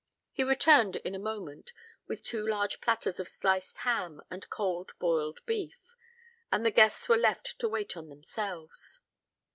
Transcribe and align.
He 0.31 0.43
returned 0.43 0.95
in 0.95 1.13
a 1.13 1.19
moment 1.19 1.73
with 2.07 2.23
two 2.23 2.43
large 2.43 2.81
platters 2.81 3.19
of 3.19 3.27
sliced 3.27 3.77
ham 3.85 4.19
and 4.31 4.49
cold 4.49 4.93
boiled 4.97 5.45
beef, 5.45 5.95
and 6.51 6.65
the 6.65 6.71
guests 6.71 7.07
were 7.07 7.17
left 7.17 7.59
to 7.59 7.69
wait 7.69 7.95
on 7.95 8.09
themselves. 8.09 8.99